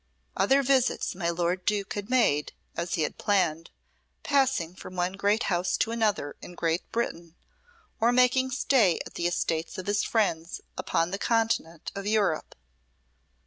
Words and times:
Other 0.35 0.63
visits 0.63 1.13
my 1.13 1.29
lord 1.29 1.63
Duke 1.63 1.93
had 1.93 2.09
made, 2.09 2.53
as 2.75 2.95
he 2.95 3.03
had 3.03 3.19
planned, 3.19 3.69
passing 4.23 4.73
from 4.73 4.95
one 4.95 5.13
great 5.13 5.43
house 5.43 5.77
to 5.77 5.91
another 5.91 6.35
in 6.41 6.55
Great 6.55 6.91
Britain, 6.91 7.35
or 7.99 8.11
making 8.11 8.49
stay 8.49 8.99
at 9.05 9.13
the 9.13 9.27
estates 9.27 9.77
of 9.77 9.85
his 9.85 10.03
friends 10.03 10.59
upon 10.75 11.11
the 11.11 11.19
continent 11.19 11.91
of 11.93 12.07
Europe. 12.07 12.55